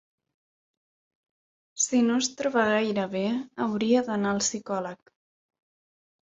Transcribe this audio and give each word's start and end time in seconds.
Si 1.83 1.99
no 2.05 2.15
es 2.21 2.29
troba 2.39 2.63
gaire 2.71 3.05
bé 3.13 3.21
hauria 3.67 4.03
d'anar 4.09 4.33
al 4.33 4.41
psicòleg. 4.47 5.15